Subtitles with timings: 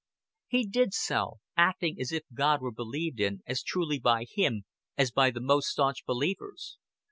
[0.47, 4.63] He did so, acting as if God were believed in as truly by him
[4.97, 6.79] as by the most stanch believers.